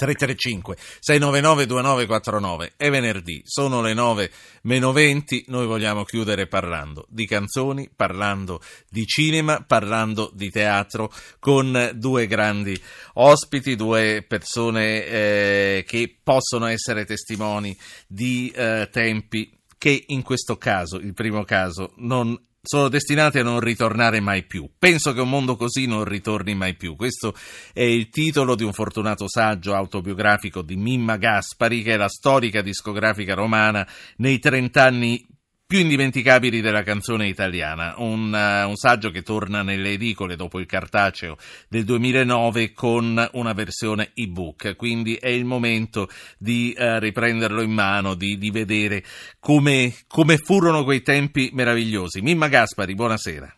[0.00, 4.30] 335 699 2949 è venerdì, sono le 9
[4.62, 11.90] meno 20, noi vogliamo chiudere parlando di canzoni, parlando di cinema, parlando di teatro con
[11.94, 12.80] due grandi
[13.14, 17.76] ospiti, due persone eh, che possono essere testimoni
[18.06, 23.60] di eh, tempi che in questo caso, il primo caso, non sono destinati a non
[23.60, 24.68] ritornare mai più.
[24.78, 26.94] Penso che un mondo così non ritorni mai più.
[26.94, 27.34] Questo
[27.72, 32.60] è il titolo di un fortunato saggio autobiografico di Mimma Gaspari, che è la storica
[32.60, 33.86] discografica romana
[34.16, 35.26] nei trent'anni
[35.70, 40.66] più indimenticabili della canzone italiana, un, uh, un, saggio che torna nelle edicole dopo il
[40.66, 41.36] cartaceo
[41.68, 48.14] del 2009 con una versione ebook, quindi è il momento di uh, riprenderlo in mano,
[48.14, 49.04] di, di vedere
[49.38, 52.20] come, come, furono quei tempi meravigliosi.
[52.20, 53.54] Mimma Gaspari, buonasera.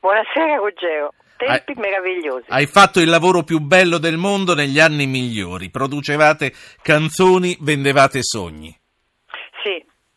[0.00, 1.14] Buonasera Ruggero.
[1.38, 2.44] Tempi hai, meravigliosi.
[2.48, 8.76] Hai fatto il lavoro più bello del mondo negli anni migliori, producevate canzoni, vendevate sogni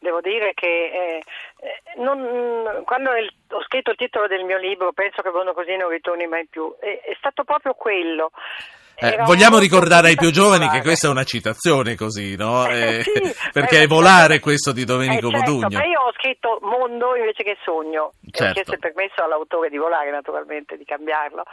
[0.06, 1.23] devo dire che eh,
[1.59, 5.75] eh non, quando il, ho scritto il titolo del mio libro, penso che Buono così
[5.75, 8.31] non ritorni mai più, è, è stato proprio quello.
[8.97, 12.66] Eh, vogliamo ricordare ai più giovani che questa è una citazione così, no?
[12.66, 13.12] Eh, sì,
[13.52, 15.78] perché è volare questo di Domenico eh, certo, Modugno.
[15.78, 18.14] Ma io ho scritto mondo invece che sogno.
[18.31, 18.50] Certo.
[18.50, 21.44] Ho chiesto il permesso all'autore di volare, naturalmente, di cambiarlo,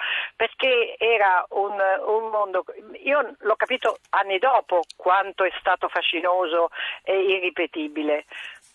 [0.63, 2.65] perché era un, un mondo.
[3.03, 6.69] Io l'ho capito anni dopo quanto è stato fascinoso
[7.03, 8.25] e irripetibile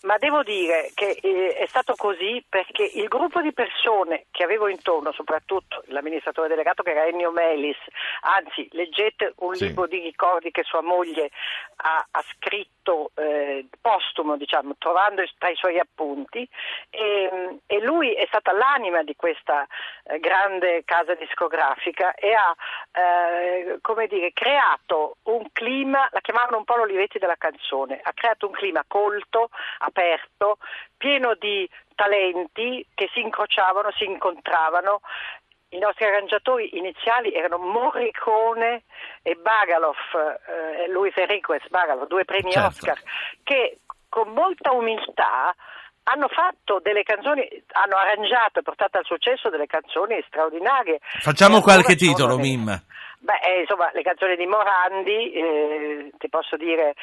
[0.02, 4.68] ma devo dire che eh, è stato così perché il gruppo di persone che avevo
[4.68, 7.76] intorno, soprattutto l'amministratore delegato che era Ennio Melis,
[8.20, 9.66] anzi leggete un sì.
[9.66, 11.30] libro di ricordi che sua moglie
[11.76, 12.77] ha, ha scritto
[13.14, 16.48] eh, postumo, diciamo, trovando tra i suoi appunti
[16.90, 19.66] e, e lui è stata l'anima di questa
[20.04, 22.54] eh, grande casa discografica e ha
[22.92, 28.46] eh, come dire, creato un clima, la chiamavano un po' l'Olivetti della canzone, ha creato
[28.46, 30.58] un clima colto, aperto,
[30.96, 35.00] pieno di talenti che si incrociavano, si incontravano.
[35.70, 38.84] I nostri arrangiatori iniziali erano Morricone
[39.22, 42.68] e Bagalov, eh, Luis Enriquez Bagalov, due premi certo.
[42.68, 42.98] Oscar,
[43.42, 45.54] che con molta umiltà
[46.04, 51.00] hanno fatto delle canzoni, hanno arrangiato e portato al successo delle canzoni straordinarie.
[51.20, 52.64] Facciamo qualche titolo, Mim.
[53.20, 56.94] Beh, eh, insomma, le canzoni di Morandi, eh, ti posso dire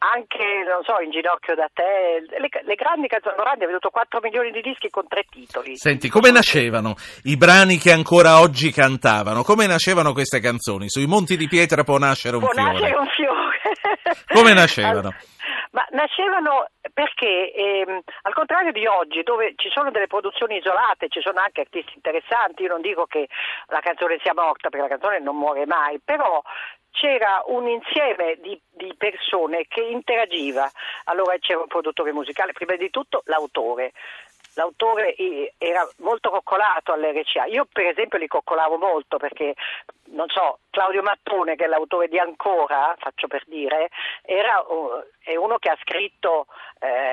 [0.00, 4.20] anche, non so, In ginocchio da te, le, le grandi canzoni, Morandi ha venduto 4
[4.22, 5.76] milioni di dischi con tre titoli.
[5.76, 6.94] Senti, come nascevano
[7.24, 9.42] i brani che ancora oggi cantavano?
[9.42, 10.88] Come nascevano queste canzoni?
[10.88, 12.72] Sui Monti di Pietra può nascere un può fiore.
[12.72, 13.60] Nascere un fiore.
[14.32, 14.88] come nascevano?
[15.00, 15.16] Allora,
[15.70, 21.20] ma nascevano perché, ehm, al contrario di oggi, dove ci sono delle produzioni isolate, ci
[21.20, 23.28] sono anche artisti interessanti, io non dico che
[23.68, 26.42] la canzone sia morta, perché la canzone non muore mai, però
[26.90, 30.68] c'era un insieme di, di, persone che interagiva.
[31.04, 33.92] Allora c'era un produttore musicale, prima di tutto l'autore.
[34.54, 35.14] L'autore
[35.58, 37.44] era molto coccolato all'RCA.
[37.46, 39.54] Io, per esempio, li coccolavo molto perché,
[40.06, 43.90] non so, Claudio Mattone, che è l'autore di Ancora, faccio per dire,
[44.22, 44.64] era,
[45.22, 46.46] è uno che ha scritto
[46.80, 47.09] eh,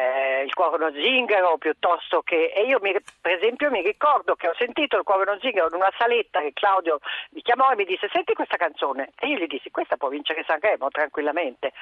[0.48, 2.54] il Corno Zingaro piuttosto che...
[2.56, 5.92] E io mi, per esempio mi ricordo che ho sentito il Corno Zingaro in una
[5.98, 7.00] saletta che Claudio
[7.32, 9.12] mi chiamò e mi disse senti questa canzone.
[9.20, 11.74] E io gli dissi questa può vincere Sanremo tranquillamente.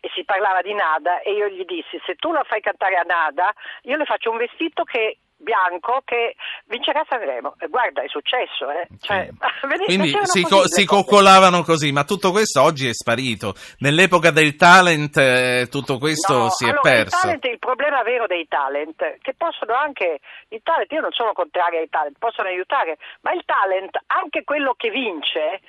[0.00, 3.02] E si parlava di Nada e io gli dissi se tu la fai cantare a
[3.02, 3.52] Nada
[3.82, 6.34] io le faccio un vestito che bianco che
[6.66, 7.54] vincerà Sanremo.
[7.68, 8.70] Guarda, è successo.
[8.70, 8.88] Eh?
[9.00, 9.28] Cioè,
[9.86, 13.54] Quindi si, co- si coccolavano così, ma tutto questo oggi è sparito.
[13.78, 17.16] Nell'epoca del talent eh, tutto questo no, si allora, è perso.
[17.16, 21.32] Il, talent, il problema vero dei talent, che possono anche, il talent, io non sono
[21.32, 25.60] contraria ai talent, possono aiutare, ma il talent, anche quello che vince,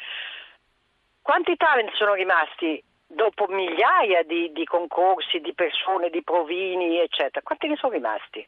[1.21, 7.41] quanti talent sono rimasti dopo migliaia di, di concorsi, di persone, di provini, eccetera?
[7.41, 8.45] Quanti ne sono rimasti?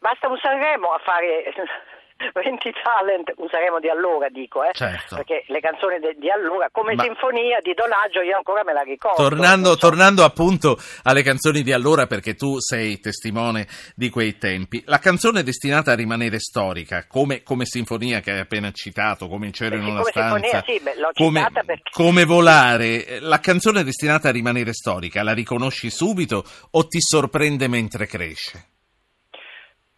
[0.00, 1.44] Basta un Sanremo a fare
[2.32, 4.70] 20 talent, un Sanremo di allora dico, eh?
[4.72, 5.16] certo.
[5.16, 7.02] perché le canzoni de, di allora, come Ma...
[7.02, 9.22] Sinfonia di Donaggio, io ancora me la ricordo.
[9.22, 9.76] Tornando, so.
[9.76, 15.40] tornando, appunto alle canzoni di allora, perché tu sei testimone di quei tempi, la canzone
[15.40, 19.76] è destinata a rimanere storica, come, come Sinfonia che hai appena citato, come Il cielo
[19.76, 21.90] in una stanza, sì, beh, come, perché...
[21.90, 27.68] come volare, la canzone è destinata a rimanere storica, la riconosci subito o ti sorprende
[27.68, 28.69] mentre cresce?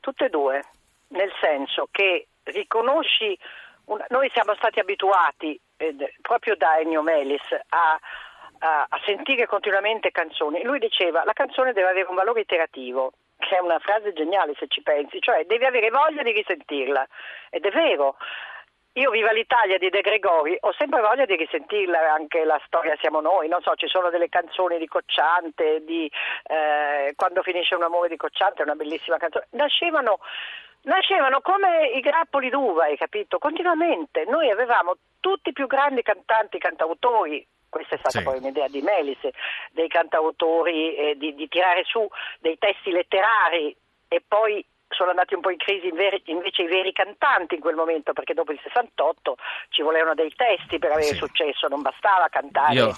[0.02, 0.60] Tutte e due,
[1.14, 3.38] nel senso che riconosci,
[3.84, 4.04] una...
[4.08, 8.00] noi siamo stati abituati eh, proprio da Ennio Melis a,
[8.58, 10.64] a, a sentire continuamente canzoni.
[10.64, 14.66] Lui diceva la canzone deve avere un valore iterativo, che è una frase geniale se
[14.66, 17.06] ci pensi, cioè devi avere voglia di risentirla.
[17.50, 18.16] Ed è vero,
[18.94, 23.20] io Viva l'Italia di De Gregori ho sempre voglia di risentirla anche la storia siamo
[23.20, 26.10] noi, non so, ci sono delle canzoni di Cocciante, di
[26.44, 30.18] eh, Quando finisce un amore di Cocciante, è una bellissima canzone, nascevano,
[30.82, 33.38] nascevano come i grappoli d'uva, hai capito?
[33.38, 38.24] Continuamente, noi avevamo tutti i più grandi cantanti, cantautori, questa è stata sì.
[38.24, 39.20] poi un'idea di Melis,
[39.70, 42.06] dei cantautori, eh, di, di tirare su
[42.40, 43.74] dei testi letterari
[44.08, 44.62] e poi
[44.94, 48.52] sono andati un po' in crisi invece i veri cantanti in quel momento, perché dopo
[48.52, 49.36] il 68
[49.70, 51.16] ci volevano dei testi per avere sì.
[51.16, 52.74] successo, non bastava cantare.
[52.74, 52.94] Io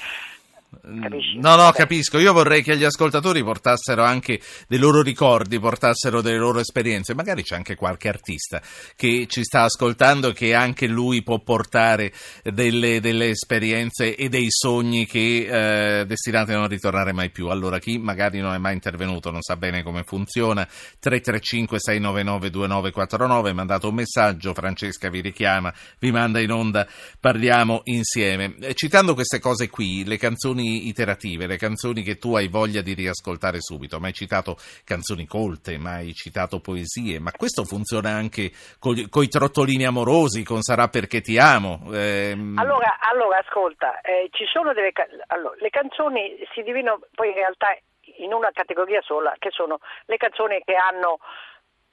[0.80, 1.38] Capisci?
[1.38, 2.18] No, no, capisco.
[2.18, 7.14] Io vorrei che gli ascoltatori portassero anche dei loro ricordi, portassero delle loro esperienze.
[7.14, 8.60] Magari c'è anche qualche artista
[8.96, 12.12] che ci sta ascoltando e che anche lui può portare
[12.42, 17.48] delle, delle esperienze e dei sogni che eh, destinati a non ritornare mai più.
[17.48, 23.52] Allora, chi magari non è mai intervenuto, non sa bene come funziona, 335 699 2949,
[23.52, 26.86] mandato un messaggio, Francesca vi richiama, vi manda in onda,
[27.20, 28.54] parliamo insieme.
[28.60, 32.80] Eh, citando queste cose qui, le canzoni canzoni iterative, le canzoni che tu hai voglia
[32.80, 33.98] di riascoltare subito.
[33.98, 39.28] Ma hai citato canzoni colte, ma hai citato poesie, ma questo funziona anche con i
[39.28, 41.80] trottolini amorosi, con Sarà perché ti amo.
[41.92, 42.56] Ehm...
[42.58, 44.92] Allora, allora, ascolta, eh, ci sono delle
[45.28, 47.76] allora, le canzoni si dividono poi in realtà
[48.18, 51.18] in una categoria sola, che sono le canzoni che hanno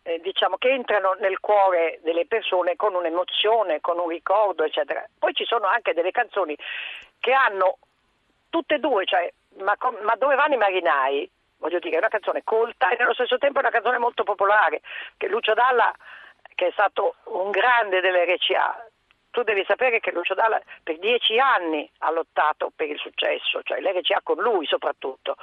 [0.04, 5.06] eh, diciamo che entrano nel cuore delle persone con un'emozione, con un ricordo, eccetera.
[5.18, 6.56] Poi ci sono anche delle canzoni
[7.20, 7.78] che hanno
[8.52, 11.28] tutte e due, cioè, ma, ma, dove vanno i marinai?
[11.58, 14.82] Voglio dire, è una canzone colta e nello stesso tempo è una canzone molto popolare,
[15.18, 15.92] che Lucio Dalla,
[16.54, 18.86] che è stato un grande dell'RCA,
[19.32, 23.80] tu devi sapere che Lucio Dalla per dieci anni ha lottato per il successo, cioè
[23.80, 25.38] l'RCA con lui soprattutto.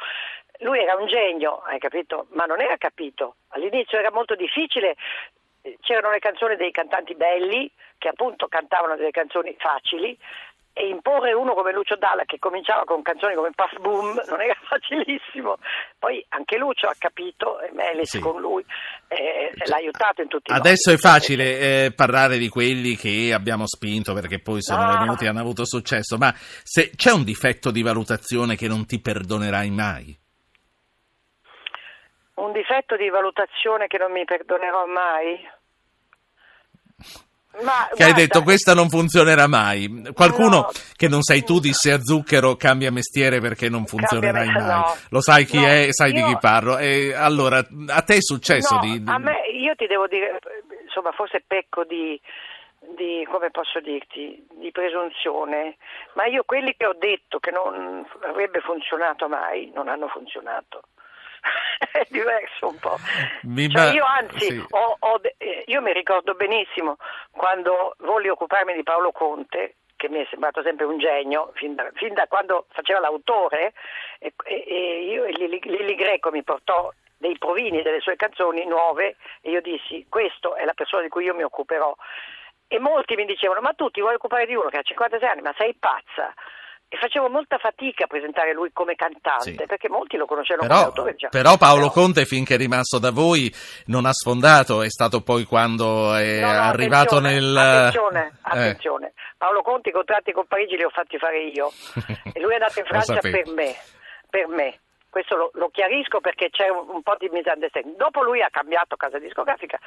[0.61, 2.27] Lui era un genio, hai capito?
[2.31, 3.37] Ma non era capito.
[3.49, 4.97] All'inizio era molto difficile,
[5.81, 10.17] c'erano le canzoni dei cantanti belli che appunto cantavano delle canzoni facili
[10.73, 14.57] e imporre uno come Lucio Dalla che cominciava con canzoni come Puff Boom non era
[14.63, 15.59] facilissimo.
[15.99, 18.21] Poi anche Lucio ha capito, e Melis sì.
[18.21, 18.65] con lui
[19.09, 21.03] eh, l'ha aiutato in tutti i Adesso modi.
[21.03, 24.99] è facile eh, parlare di quelli che abbiamo spinto perché poi sono no.
[24.99, 29.01] venuti e hanno avuto successo, ma se c'è un difetto di valutazione che non ti
[29.01, 30.17] perdonerai mai?
[32.35, 35.57] Un difetto di valutazione che non mi perdonerò mai?
[37.63, 40.11] Ma, che guarda, hai detto questa non funzionerà mai.
[40.15, 44.67] Qualcuno no, che non sei tu disse a Zucchero cambia mestiere perché non funzionerai mai.
[44.67, 46.79] No, Lo sai chi no, è, sai io, di chi parlo.
[46.79, 50.39] E allora, a te è successo di, A me, io ti devo dire,
[50.85, 52.21] insomma, forse pecco di,
[52.97, 55.77] di, come posso dirti, di presunzione,
[56.15, 60.83] ma io quelli che ho detto che non avrebbe funzionato mai, non hanno funzionato.
[61.93, 62.99] è diverso un po'.
[63.83, 64.65] Cioè io anzi, sì.
[64.71, 66.97] ho, ho, eh, io mi ricordo benissimo
[67.31, 71.91] quando volli occuparmi di Paolo Conte, che mi è sembrato sempre un genio, fin da,
[71.95, 73.73] fin da quando faceva l'autore,
[74.19, 78.65] e, e, e io e Lili, Lili Greco mi portò dei provini delle sue canzoni
[78.65, 81.95] nuove e io dissi questa è la persona di cui io mi occuperò.
[82.71, 85.41] E molti mi dicevano ma tu ti vuoi occupare di uno che ha 56 anni,
[85.41, 86.33] ma sei pazza
[86.91, 89.67] e facevo molta fatica a presentare lui come cantante sì.
[89.67, 91.29] perché molti lo conoscevano però, come autore già.
[91.29, 91.93] però Paolo però...
[91.93, 93.53] Conte finché è rimasto da voi
[93.87, 98.33] non ha sfondato è stato poi quando è no, no, arrivato attenzione, nel attenzione, eh.
[98.41, 99.13] attenzione.
[99.37, 101.71] Paolo Conte i contratti con Parigi li ho fatti fare io
[102.33, 103.77] e lui è andato in Francia per me
[104.31, 104.79] per me
[105.11, 107.97] questo lo, lo, chiarisco perché c'è un, un po' di misunderstanding.
[107.97, 109.79] Dopo lui ha cambiato casa discografica,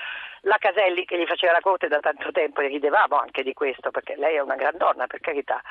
[0.42, 3.92] la Caselli che gli faceva la corte da tanto tempo e ridevamo anche di questo
[3.92, 5.62] perché lei è una gran donna per carità,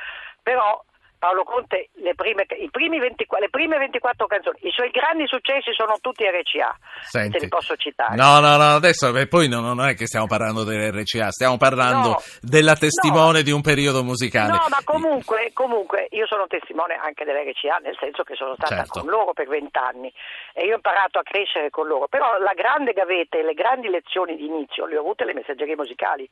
[0.40, 0.82] però
[1.20, 6.24] Paolo Conte le prime, 24, le prime, 24 canzoni, i suoi grandi successi sono tutti
[6.24, 7.36] RCA, Senti.
[7.36, 8.16] se li posso citare.
[8.16, 12.22] No, no, no, adesso poi no, non è che stiamo parlando dell'RCA, stiamo parlando no,
[12.40, 13.44] della testimone no.
[13.44, 14.48] di un periodo musicale.
[14.48, 19.00] No, ma comunque, comunque io sono testimone anche dell'RCA, nel senso che sono stata certo.
[19.00, 20.10] con loro per vent'anni
[20.54, 23.88] e io ho imparato a crescere con loro, però la grande gavetta e le grandi
[23.88, 26.26] lezioni di inizio le ho avute le messaggerie musicali,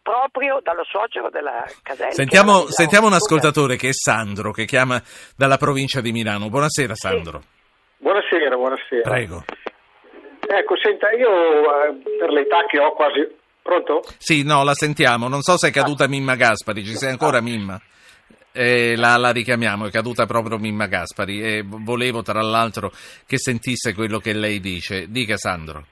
[0.00, 2.14] proprio dallo suocero della Caselli.
[2.14, 4.29] Sentiamo, sentiamo un ascoltatore che è Sandro.
[4.30, 5.02] Sandro che chiama
[5.36, 6.48] dalla provincia di Milano.
[6.48, 7.42] Buonasera Sandro.
[7.98, 9.10] Buonasera, buonasera.
[9.10, 9.44] Prego.
[10.46, 13.26] Ecco, senta, io eh, per l'età che ho quasi...
[13.62, 14.02] Pronto?
[14.18, 15.26] Sì, no, la sentiamo.
[15.26, 16.08] Non so se è caduta ah.
[16.08, 17.80] Mimma Gaspari, ci sei ancora Mimma?
[18.52, 22.90] Eh, la, la, richiamiamo, è caduta proprio Mimma Gaspari e volevo tra l'altro
[23.26, 25.10] che sentisse quello che lei dice.
[25.10, 25.84] Dica Sandro.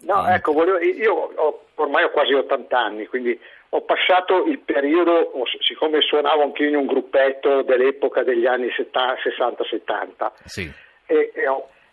[0.00, 3.38] No, ecco, volevo, io ho, ormai ho quasi 80 anni, quindi
[3.74, 10.70] ho passato il periodo, siccome suonavo anche in un gruppetto dell'epoca degli anni 60-70, sì.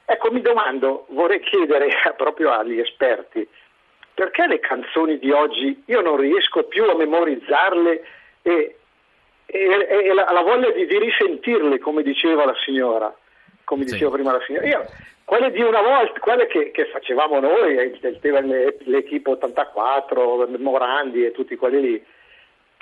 [0.05, 3.47] ecco mi domando, vorrei chiedere proprio agli esperti,
[4.13, 8.03] perché le canzoni di oggi io non riesco più a memorizzarle
[8.41, 8.75] e,
[9.45, 13.15] e, e la, la, voglia di, di, risentirle, come diceva la signora,
[13.69, 14.15] come diceva sì.
[14.15, 14.67] prima la signora.
[14.67, 14.83] Io,
[15.23, 21.55] quelle di una volta, quelle che, che facevamo noi, eh, l'equipe 84, Morandi e tutti
[21.55, 22.05] quelli lì,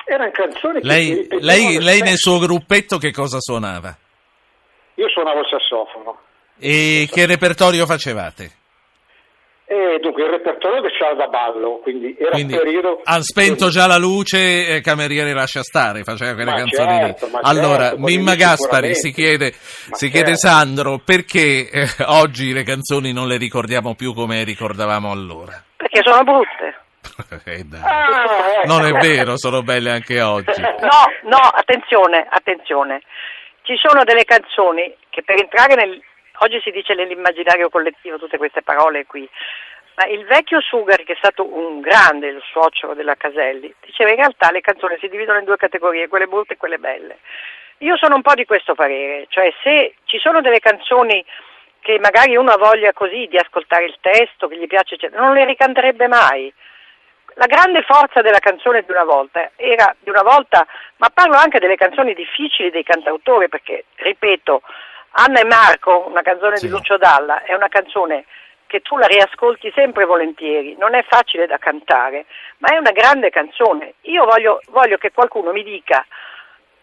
[0.06, 1.40] erano canzoni lei, che...
[1.42, 3.94] Lei, lei nel suo gruppetto che cosa suonava?
[4.96, 6.20] Io suonavo il sassofono.
[6.58, 8.52] E che repertorio facevate?
[9.70, 13.02] E dunque il repertorio che c'era da ballo, quindi era quindi, un periodo...
[13.04, 17.34] Ha spento già la luce, eh, Cameriere lascia stare, faceva quelle ma canzoni certo, lì.
[17.42, 20.48] Allora, certo, Mimma Gaspari si chiede, si chiede certo.
[20.48, 25.62] Sandro, perché eh, oggi le canzoni non le ricordiamo più come ricordavamo allora?
[25.76, 26.76] Perché sono brutte.
[27.44, 28.68] eh, ah, ecco.
[28.68, 30.62] non è vero, sono belle anche oggi.
[30.62, 33.02] No, no, attenzione, attenzione.
[33.64, 36.02] Ci sono delle canzoni che per entrare nel,
[36.40, 39.28] oggi si dice nell'immaginario collettivo tutte queste parole qui,
[39.96, 44.18] ma il vecchio Sugar, che è stato un grande, il suocero della Caselli, diceva in
[44.18, 47.18] realtà le canzoni si dividono in due categorie, quelle brutte e quelle belle.
[47.80, 51.26] Io sono un po' di questo parere, cioè se ci sono delle canzoni
[51.80, 55.34] che magari uno ha voglia così di ascoltare il testo, che gli piace, eccetera, non
[55.34, 56.54] le ricanterebbe mai.
[57.36, 60.66] La grande forza della canzone di una volta era di una volta,
[60.98, 64.62] ma parlo anche delle canzoni difficili dei cantautori, perché, ripeto,
[65.12, 66.66] Anna e Marco, una canzone sì.
[66.66, 68.26] di Lucio Dalla, è una canzone
[68.68, 72.26] che tu la riascolti sempre volentieri, non è facile da cantare,
[72.58, 73.96] ma è una grande canzone.
[74.02, 76.06] Io voglio, voglio che qualcuno mi dica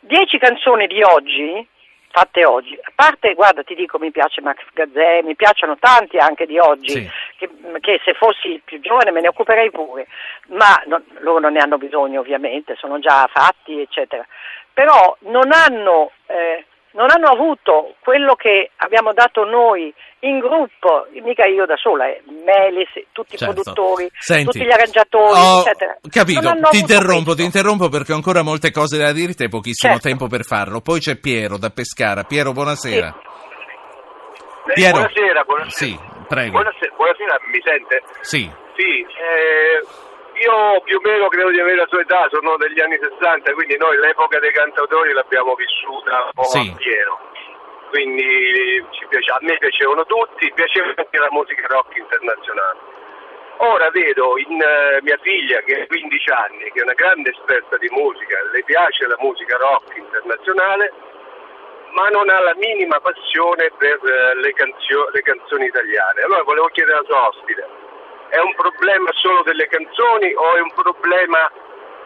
[0.00, 1.66] dieci canzoni di oggi,
[2.08, 6.46] fatte oggi, a parte, guarda, ti dico, mi piace Max Gazzè, mi piacciono tanti anche
[6.46, 7.10] di oggi, sì.
[7.36, 7.50] che,
[7.80, 10.06] che, se fossi più giovane me ne occuperei pure,
[10.48, 14.26] ma non, loro non ne hanno bisogno ovviamente, sono già fatti, eccetera.
[14.72, 16.12] Però non hanno...
[16.26, 16.64] Eh,
[16.94, 22.22] non hanno avuto quello che abbiamo dato noi in gruppo, mica io da sola, eh,
[22.44, 23.52] Melis, tutti certo.
[23.52, 25.98] i produttori, Senti, tutti gli arrangiatori, ho eccetera.
[26.08, 30.08] Capito, ti interrompo, ti interrompo perché ho ancora molte cose da dirti e pochissimo certo.
[30.08, 30.80] tempo per farlo.
[30.80, 32.22] Poi c'è Piero da Pescara.
[32.22, 33.12] Piero, buonasera.
[33.12, 34.72] Sì.
[34.72, 34.98] Piero.
[34.98, 35.70] Buonasera, buonasera.
[35.70, 36.50] Sì, prego.
[36.52, 38.02] Buonasera, buonasera, mi sente?
[38.20, 38.50] Sì.
[38.76, 39.84] Sì, eh,
[40.34, 43.76] io più o meno credo di avere la sua età, sono degli anni 60, quindi
[43.76, 46.74] noi l'epoca dei cantautori l'abbiamo vissuta un po' sì.
[46.76, 47.20] pieno.
[47.90, 52.78] Quindi piace, a me piacevano tutti, piaceva anche la musica rock internazionale.
[53.58, 57.76] Ora vedo in uh, mia figlia che ha 15 anni, che è una grande esperta
[57.76, 60.92] di musica, le piace la musica rock internazionale,
[61.92, 66.22] ma non ha la minima passione per uh, le, canzio- le canzoni italiane.
[66.22, 67.68] Allora volevo chiedere alla sua ospite,
[68.34, 71.46] è un problema solo delle canzoni o è un problema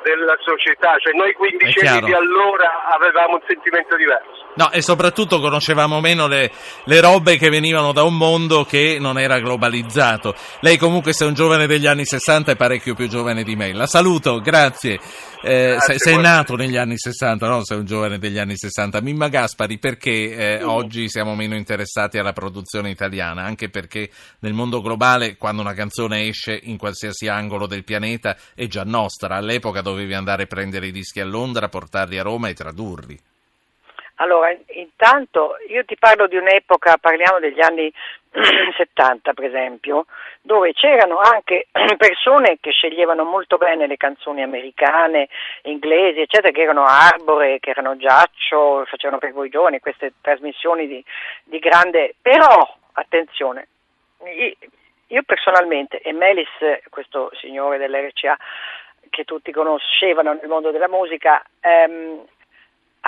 [0.04, 1.00] della società?
[1.00, 4.44] Cioè noi quindicenni di allora avevamo un sentimento diverso.
[4.54, 6.50] No, e soprattutto conoscevamo meno le,
[6.85, 10.35] le, robe che venivano da un mondo che non era globalizzato.
[10.61, 13.73] Lei comunque se è un giovane degli anni 60 è parecchio più giovane di me.
[13.73, 14.99] La saluto, grazie.
[15.40, 17.64] Eh, sei, sei nato negli anni 60, no?
[17.64, 19.00] Sei un giovane degli anni 60.
[19.00, 23.42] Mimma Gaspari, perché eh, oggi siamo meno interessati alla produzione italiana?
[23.42, 28.66] Anche perché nel mondo globale, quando una canzone esce in qualsiasi angolo del pianeta, è
[28.66, 29.37] già nostra.
[29.37, 33.18] All'epoca dovevi andare a prendere i dischi a Londra, portarli a Roma e tradurli.
[34.21, 37.92] Allora, intanto io ti parlo di un'epoca, parliamo degli anni
[38.76, 40.06] 70 per esempio,
[40.40, 45.28] dove c'erano anche persone che sceglievano molto bene le canzoni americane,
[45.62, 51.04] inglesi, eccetera, che erano Arbore, che erano Giaccio, facevano per voi giovani queste trasmissioni di,
[51.44, 52.14] di grande...
[52.20, 53.68] Però, attenzione,
[55.06, 56.49] io personalmente, e Melis,
[56.90, 58.37] questo signore dell'RCA,
[59.11, 62.25] che tutti conoscevano nel mondo della musica, ehm,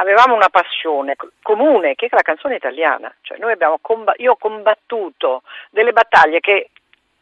[0.01, 3.39] avevamo una passione comune che è la canzone italiana, cioè
[3.81, 6.71] comb- io ho combattuto delle battaglie che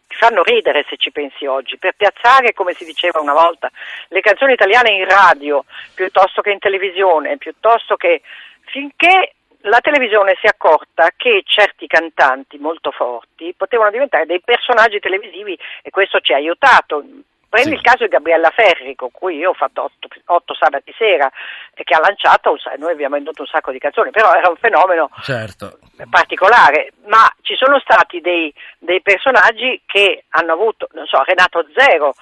[0.06, 3.70] ti fanno ridere se ci pensi oggi, per piazzare, come si diceva una volta,
[4.08, 8.23] le canzoni italiane in radio piuttosto che in televisione, piuttosto che
[8.66, 15.00] finché la televisione si è accorta che certi cantanti molto forti potevano diventare dei personaggi
[15.00, 17.04] televisivi e questo ci ha aiutato.
[17.49, 17.76] Prendi sì.
[17.76, 21.31] il caso di Gabriella Ferri, con cui io ho fatto otto, otto sabati sera
[21.75, 25.09] e che ha lanciato, noi abbiamo venduto un sacco di canzoni, però era un fenomeno
[25.23, 25.78] certo.
[26.11, 32.12] particolare, ma ci sono stati dei, dei, personaggi che hanno avuto, non so, Renato Zero,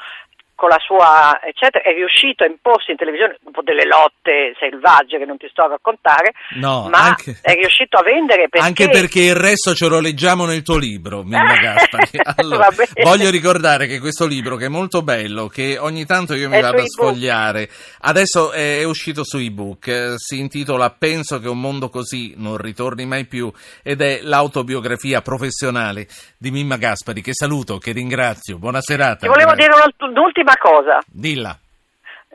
[0.56, 5.26] con la sua eccetera, è riuscito a imporsi in televisione dopo delle lotte selvagge che
[5.26, 8.66] non ti sto a raccontare, no, ma anche, è riuscito a vendere perché...
[8.66, 12.04] Anche perché il resto ce lo leggiamo nel tuo libro, Mimma Gaspari.
[12.38, 12.68] Allora,
[13.02, 16.60] voglio ricordare che questo libro, che è molto bello, che ogni tanto io mi è
[16.60, 17.68] vado a sfogliare,
[18.00, 23.04] adesso è uscito su ebook, eh, si intitola Penso che un mondo così non ritorni
[23.04, 26.06] mai più ed è l'autobiografia professionale
[26.38, 28.58] di Mimma Gaspari, che saluto, che ringrazio.
[28.58, 29.18] Buona serata.
[29.18, 31.00] Ti volevo dire un'ultima cosa.
[31.06, 31.58] Dilla.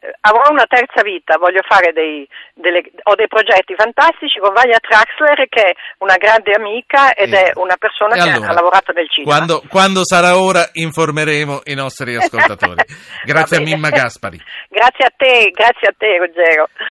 [0.03, 4.79] Eh, avrò una terza vita, voglio fare dei, delle, ho dei progetti fantastici con Vania
[4.81, 8.93] Traxler che è una grande amica ed e, è una persona che allora, ha lavorato
[8.93, 9.35] nel cinema.
[9.35, 12.81] Quando, quando, sarà ora informeremo i nostri ascoltatori.
[13.23, 14.41] Grazie a Mimma Gaspari.
[14.69, 16.67] Grazie a te, grazie a te Ruggero.